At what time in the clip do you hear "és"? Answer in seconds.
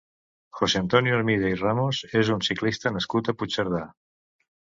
2.21-2.33